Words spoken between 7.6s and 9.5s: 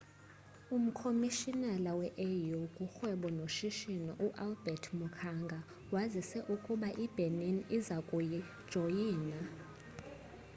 iza kujoyina